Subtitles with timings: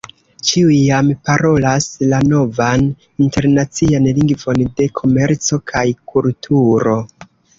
[0.49, 2.87] Ĉiuj jam parolas la novan
[3.25, 6.99] internacian lingvon de komerco kaj kulturo!